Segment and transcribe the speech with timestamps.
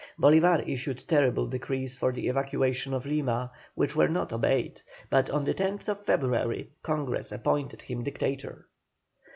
[0.19, 4.81] Bolívar issued terrible decrees for the evacuation of Lima, which were not obeyed,
[5.11, 8.65] but on the 10th February Congress appointed him Dictator.